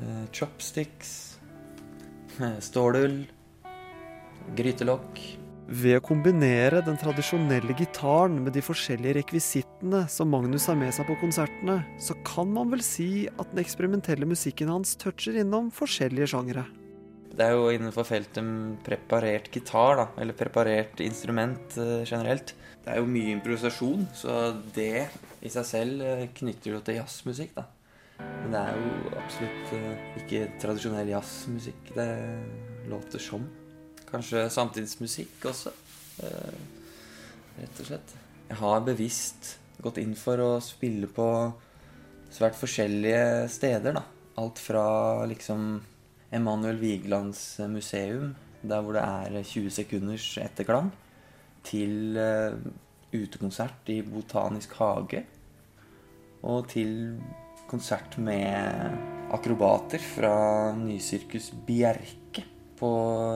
[0.00, 1.38] eh, chopsticks,
[2.40, 3.24] eh, stålull,
[4.56, 5.39] grytelokk.
[5.70, 11.06] Ved å kombinere den tradisjonelle gitaren med de forskjellige rekvisittene som Magnus har med seg
[11.06, 16.32] på konsertene, så kan man vel si at den eksperimentelle musikken hans toucher innom forskjellige
[16.32, 16.64] sjangere.
[17.30, 22.56] Det er jo innenfor feltet preparert gitar, da, eller preparert instrument eh, generelt.
[22.82, 24.40] Det er jo mye improvisasjon, så
[24.74, 25.06] det
[25.38, 27.68] i seg selv eh, knytter jo til jazzmusikk, da.
[28.18, 32.12] Men det er jo absolutt eh, ikke tradisjonell jazzmusikk det
[32.90, 33.46] låter som.
[34.10, 35.70] Kanskje samtidsmusikk også,
[36.24, 36.54] eh,
[37.60, 38.14] rett og slett.
[38.48, 41.54] Jeg har bevisst gått inn for å spille på
[42.30, 44.02] svært forskjellige steder, da.
[44.36, 45.80] Alt fra liksom
[46.32, 50.90] Emanuel Vigelands museum, der hvor det er 20 sekunders etterklang,
[51.62, 52.58] til eh,
[53.14, 55.24] utekonsert i Botanisk hage.
[56.42, 57.20] Og til
[57.68, 62.90] konsert med akrobater fra Nysirkus Bjerke på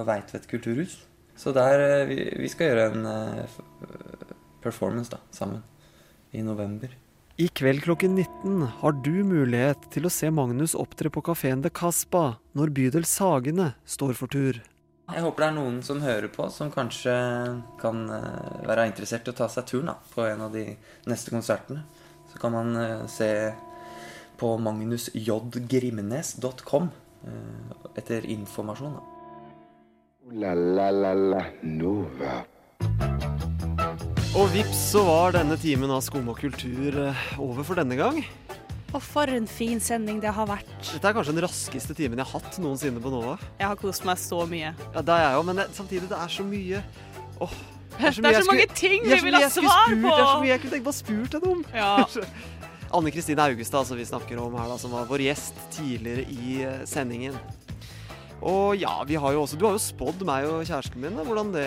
[0.09, 0.98] Veitvet kulturhus.
[1.37, 3.44] Så der eh, vi, vi skal gjøre en eh,
[4.62, 5.62] performance da, sammen
[6.35, 6.88] i november.
[7.37, 11.70] I kveld klokken 19 har du mulighet til å se Magnus opptre på kafeen The
[11.74, 14.61] Caspa når bydel Sagene står for tur.
[15.11, 17.14] Jeg håper det er noen som hører på, som kanskje
[17.83, 20.64] kan eh, være interessert i å ta seg turen da, på en av de
[21.11, 21.80] neste konsertene.
[22.30, 22.68] Så kan man
[23.11, 23.30] se
[24.40, 26.87] på magnusjgrimnes.com
[27.94, 28.92] etter informasjon.
[28.96, 29.13] da.
[30.32, 32.38] La la la la Nova.
[34.34, 38.22] Og vips så var denne timen av Skum og kultur eh, over for denne gang.
[38.94, 40.70] Og for en fin sending det har vært.
[40.87, 43.37] Dette er kanskje den raskeste timen jeg har hatt noensinne på Nova.
[43.60, 44.72] Jeg har kost meg så mye.
[44.94, 46.82] Ja, det er jeg òg, men det, samtidig, det er så mye
[47.44, 47.54] Åh,
[47.98, 50.02] Det er så jeg mange skulle- ting vi er vil ha svar på.
[50.08, 51.64] Det er så mye jeg kunne tenke på å spurt henne om.
[51.74, 51.92] Ja.
[52.94, 56.60] Anne Kristine Augestad, som vi snakker om her, da, som var vår gjest tidligere i
[56.62, 57.34] eh, sendingen.
[58.44, 61.24] Og ja, vi har jo også Du har jo spådd meg og kjæresten min da,
[61.24, 61.64] hvordan det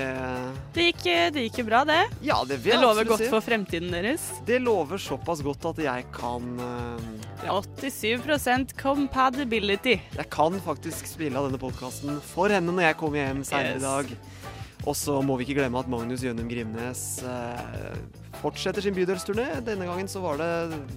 [0.75, 1.99] Det gikk, det gikk jo bra, det.
[2.21, 3.29] Ja, det vil jeg Det lover godt si.
[3.33, 4.27] for fremtiden deres.
[4.45, 7.07] Det lover såpass godt at jeg kan uh,
[7.41, 9.97] ja, 87 compatibility.
[10.19, 13.81] Jeg kan faktisk spille av denne podkasten for henne når jeg kommer hjem senere Yes.
[13.81, 14.13] i dag.
[14.87, 17.97] Og så må vi ikke glemme at Magnus Jønum Grimnes eh,
[18.39, 19.49] fortsetter sin bydelsturné.
[19.65, 20.51] Denne gangen så var det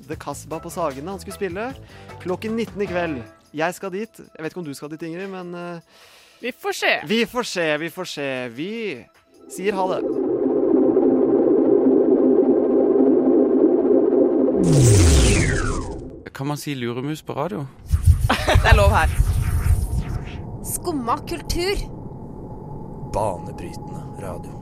[0.07, 1.71] The Casbah på Sagene han skulle spille.
[2.23, 3.23] Klokken 19 i kveld.
[3.55, 4.19] Jeg skal dit.
[4.19, 5.81] Jeg vet ikke om du skal dit, Ingrid, men uh,
[6.41, 6.93] Vi får se.
[7.07, 8.29] Vi får se, vi får se.
[8.55, 8.73] Vi
[9.51, 10.03] sier ha det.
[16.35, 17.67] Kan man si luremus på radio?
[18.29, 19.11] Det er lov her.
[20.65, 21.85] Skumma kultur.
[23.13, 24.60] Banebrytende radio.